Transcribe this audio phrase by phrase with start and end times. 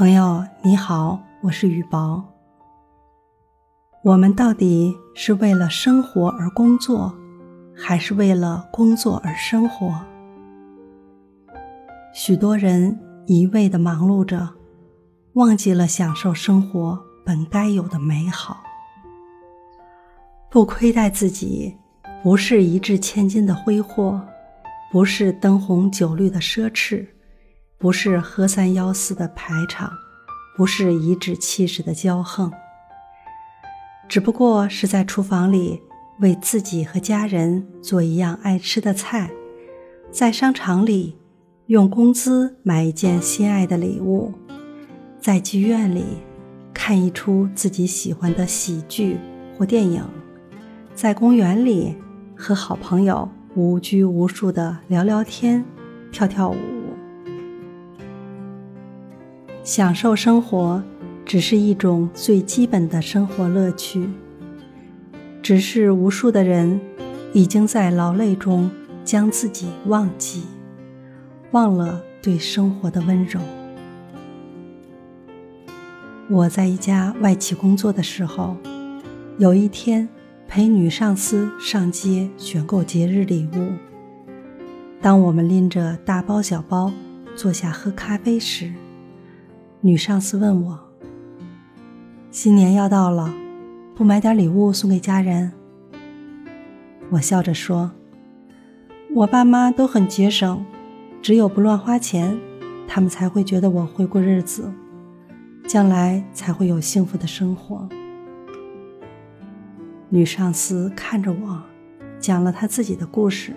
[0.00, 2.24] 朋友你好，我是雨薄。
[4.02, 7.14] 我们到底是为了生活而工作，
[7.76, 9.94] 还是为了工作而生活？
[12.14, 14.48] 许多人一味的忙碌着，
[15.34, 18.62] 忘记了享受生活本该有的美好。
[20.50, 21.76] 不亏待自己，
[22.22, 24.18] 不是一掷千金的挥霍，
[24.90, 27.06] 不是灯红酒绿的奢侈。
[27.80, 29.90] 不是喝三吆四的排场，
[30.54, 32.52] 不是颐指气使的骄横，
[34.06, 35.80] 只不过是在厨房里
[36.20, 39.30] 为自己和家人做一样爱吃的菜，
[40.10, 41.16] 在商场里
[41.68, 44.30] 用工资买一件心爱的礼物，
[45.18, 46.04] 在剧院里
[46.74, 49.16] 看一出自己喜欢的喜剧
[49.56, 50.04] 或电影，
[50.94, 51.96] 在公园里
[52.36, 55.64] 和好朋友无拘无束的聊聊天、
[56.12, 56.79] 跳跳舞。
[59.62, 60.82] 享受生活，
[61.24, 64.08] 只是一种最基本的生活乐趣。
[65.42, 66.80] 只是无数的人
[67.32, 68.70] 已经在劳累中
[69.04, 70.44] 将自己忘记，
[71.52, 73.40] 忘了对生活的温柔。
[76.28, 78.56] 我在一家外企工作的时候，
[79.38, 80.08] 有一天
[80.46, 83.72] 陪女上司上街选购节日礼物。
[85.00, 86.92] 当我们拎着大包小包
[87.34, 88.72] 坐下喝咖啡时，
[89.82, 90.78] 女上司问我
[92.30, 93.32] ：“新年要到了，
[93.96, 95.52] 不买点礼物送给家人？”
[97.08, 97.90] 我笑着说
[99.16, 100.62] ：“我爸妈都很节省，
[101.22, 102.38] 只有不乱花钱，
[102.86, 104.70] 他们才会觉得我会过日子，
[105.66, 107.88] 将来才会有幸福的生活。”
[110.10, 111.62] 女上司看着我，
[112.18, 113.54] 讲了她自己的故事。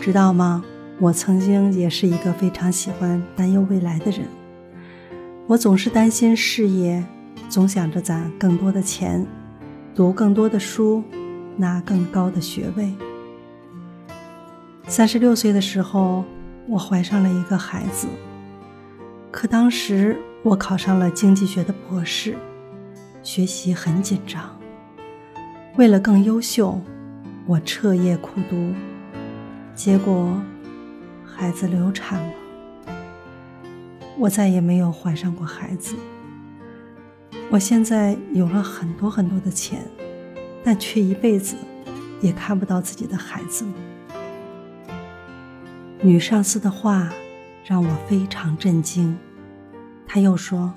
[0.00, 0.64] 知道吗？
[1.00, 4.22] 我曾经也是一个非常喜欢担忧未来的人。
[5.46, 7.04] 我总是担心事业，
[7.50, 9.26] 总想着攒更多的钱，
[9.94, 11.04] 读更多的书，
[11.58, 12.90] 拿更高的学位。
[14.86, 16.24] 三十六岁的时候，
[16.66, 18.08] 我怀上了一个孩子。
[19.30, 22.34] 可当时我考上了经济学的博士，
[23.22, 24.42] 学习很紧张。
[25.76, 26.80] 为了更优秀，
[27.44, 28.72] 我彻夜苦读，
[29.74, 30.40] 结果
[31.22, 32.32] 孩子流产了。
[34.16, 35.96] 我再也没有怀上过孩子。
[37.50, 39.84] 我现在有了很多很多的钱，
[40.62, 41.56] 但却一辈子
[42.20, 43.66] 也看不到自己的孩子。
[46.00, 47.12] 女上司的话
[47.64, 49.16] 让我非常震惊。
[50.06, 50.72] 她又说：“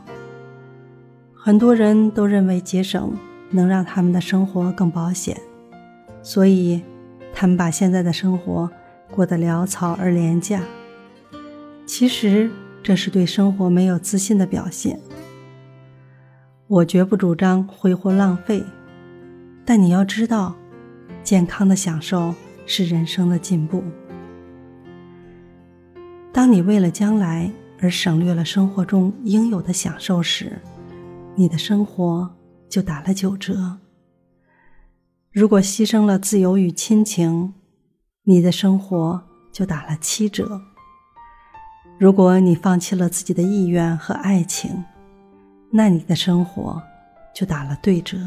[1.33, 3.15] 很多人都认为节省
[3.51, 5.39] 能让他们的生活更保险，
[6.21, 6.81] 所以
[7.33, 8.69] 他们把现在的生活
[9.11, 10.61] 过得潦草而廉价。
[11.85, 12.51] 其实。”
[12.87, 14.97] 这是对生活没有自信的表现。
[16.67, 18.63] 我绝不主张挥霍浪费，
[19.65, 20.55] 但你要知道，
[21.21, 22.33] 健康的享受
[22.65, 23.83] 是人生的进步。
[26.31, 30.57] 当你为了将来而省略了生活中应有的享受时，
[31.35, 32.33] 你的生活
[32.69, 33.79] 就打了九折。
[35.33, 37.53] 如果牺牲了自由与亲情，
[38.23, 39.21] 你的生活
[39.51, 40.61] 就打了七折。
[42.00, 44.85] 如果你放弃了自己的意愿和爱情，
[45.72, 46.81] 那你的生活
[47.34, 48.18] 就打了对折。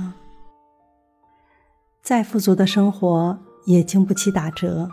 [2.03, 4.89] 再富足的生活也经不起打折。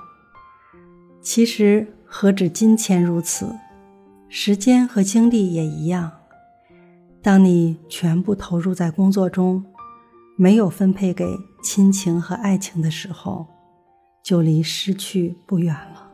[1.22, 3.56] 其实何止金钱如此，
[4.30, 6.12] 时间和精力也一样。
[7.24, 9.66] 当你全部投入在工作中，
[10.36, 11.26] 没有分配给
[11.64, 13.48] 亲情和爱情的时候，
[14.24, 16.07] 就离失去不远了。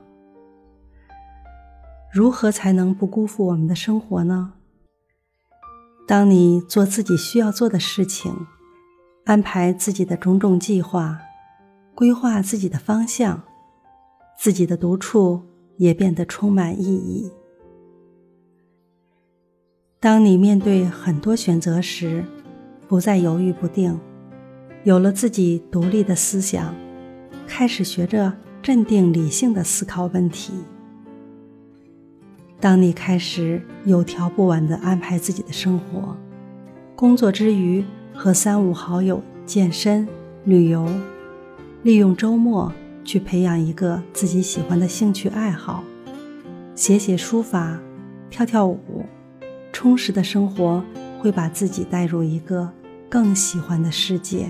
[2.13, 4.53] 如何才能不辜负我们的生活呢？
[6.07, 8.31] 当你做自己需要做的事情，
[9.25, 11.19] 安排自己的种种计划，
[11.95, 13.41] 规划自己的方向，
[14.37, 15.41] 自己的独处
[15.77, 17.31] 也变得充满意义。
[19.99, 22.23] 当你面对很多选择时，
[22.87, 23.99] 不再犹豫不定，
[24.83, 26.75] 有了自己独立的思想，
[27.47, 28.31] 开始学着
[28.61, 30.53] 镇定理性的思考问题。
[32.63, 36.15] 当你开始有条不紊地安排自己的生活，
[36.95, 37.83] 工作之余
[38.13, 40.07] 和三五好友健身、
[40.45, 40.87] 旅游，
[41.81, 42.71] 利用周末
[43.03, 45.83] 去培养一个自己喜欢的兴趣爱好，
[46.73, 47.77] 写写书法、
[48.29, 49.03] 跳跳舞，
[49.73, 50.81] 充实的生活
[51.19, 52.71] 会把自己带入一个
[53.09, 54.47] 更喜欢的世界。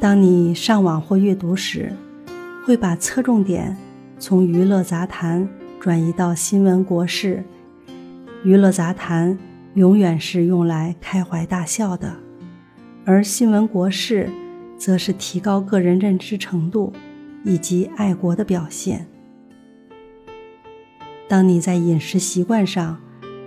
[0.00, 1.92] 当你上网或阅读时，
[2.64, 3.76] 会把侧重点
[4.18, 5.46] 从娱乐杂谈。
[5.88, 7.42] 转移到新闻国事，
[8.44, 9.38] 娱乐杂谈
[9.72, 12.14] 永远是用来开怀大笑的，
[13.06, 14.28] 而新闻国事，
[14.76, 16.92] 则是提高个人认知程度
[17.42, 19.08] 以及爱国的表现。
[21.26, 23.00] 当你在饮食习惯上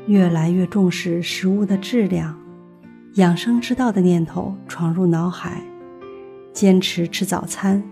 [0.08, 2.36] 越来越重视食物的质量，
[3.18, 5.62] 养生之道的念头闯入脑海，
[6.52, 7.84] 坚持吃早餐，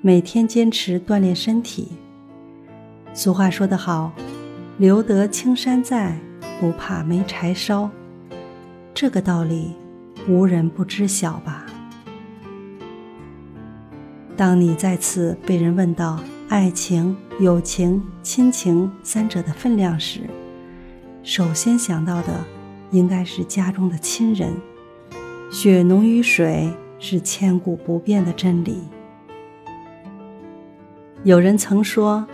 [0.00, 1.92] 每天坚持锻炼身体。
[3.14, 4.12] 俗话说得好
[4.78, 6.18] ，“留得青山在，
[6.60, 7.90] 不怕没柴烧”，
[8.94, 9.72] 这个道理
[10.28, 11.66] 无人不知晓吧？
[14.36, 16.18] 当你再次被人问到
[16.48, 20.20] 爱情、友情、亲情三者的分量时，
[21.22, 22.44] 首先想到的。
[22.92, 24.52] 应该是家中的亲人，
[25.50, 28.82] 血浓于水是千古不变的真理。
[31.24, 32.26] 有人曾说，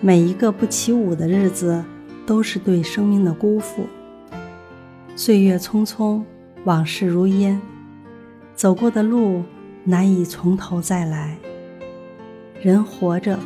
[0.00, 1.82] 每一个不起舞的日子，
[2.26, 3.86] 都是对生命的辜负。
[5.16, 6.22] 岁月匆匆，
[6.64, 7.60] 往事如烟，
[8.54, 9.42] 走过的路
[9.84, 11.36] 难以从头再来。
[12.60, 13.38] 人活着，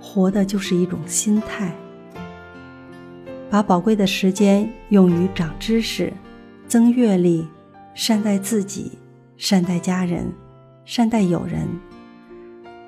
[0.00, 1.72] 活的就是一种心态。
[3.48, 6.12] 把宝贵的时间用于长知识、
[6.66, 7.46] 增阅历，
[7.94, 8.98] 善待自己，
[9.36, 10.30] 善待家人，
[10.84, 11.66] 善待友人，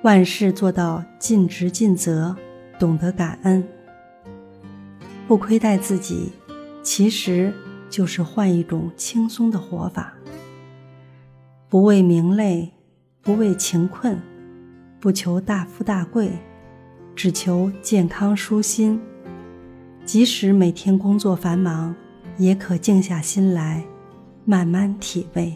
[0.03, 2.37] 万事做到尽职尽责，
[2.81, 3.63] 懂得感恩，
[5.29, 6.33] 不亏待自己，
[6.83, 7.53] 其实
[7.91, 10.15] 就是换一种轻松的活法。
[11.69, 12.73] 不为名累，
[13.21, 14.19] 不为情困，
[14.99, 16.33] 不求大富大贵，
[17.15, 18.99] 只求健康舒心。
[20.07, 21.95] 即使每天工作繁忙，
[22.39, 23.85] 也可静下心来，
[24.47, 25.55] 慢慢体味。